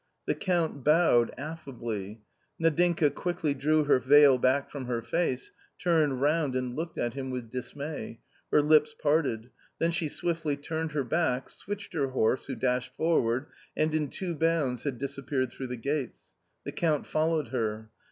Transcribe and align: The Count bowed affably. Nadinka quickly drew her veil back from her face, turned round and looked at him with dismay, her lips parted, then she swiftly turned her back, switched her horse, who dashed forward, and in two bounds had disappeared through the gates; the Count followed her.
The 0.25 0.33
Count 0.33 0.83
bowed 0.83 1.31
affably. 1.37 2.23
Nadinka 2.59 3.11
quickly 3.13 3.53
drew 3.53 3.83
her 3.83 3.99
veil 3.99 4.39
back 4.39 4.71
from 4.71 4.85
her 4.87 5.03
face, 5.03 5.51
turned 5.77 6.21
round 6.21 6.55
and 6.55 6.75
looked 6.75 6.97
at 6.97 7.13
him 7.13 7.29
with 7.29 7.51
dismay, 7.51 8.19
her 8.51 8.63
lips 8.63 8.95
parted, 8.99 9.51
then 9.77 9.91
she 9.91 10.07
swiftly 10.09 10.57
turned 10.57 10.93
her 10.93 11.03
back, 11.03 11.49
switched 11.51 11.93
her 11.93 12.07
horse, 12.07 12.47
who 12.47 12.55
dashed 12.55 12.95
forward, 12.97 13.45
and 13.77 13.93
in 13.93 14.09
two 14.09 14.33
bounds 14.33 14.81
had 14.81 14.97
disappeared 14.97 15.51
through 15.51 15.67
the 15.67 15.77
gates; 15.77 16.33
the 16.63 16.71
Count 16.71 17.05
followed 17.05 17.49
her. 17.49 17.91